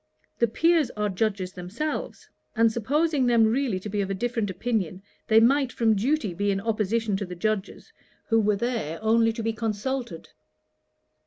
[0.39, 5.03] The Peers are Judges themselves; and supposing them really to be of a different opinion,
[5.27, 7.93] they might from duty be in opposition to the Judges,
[8.25, 10.29] who were there only to be consulted.'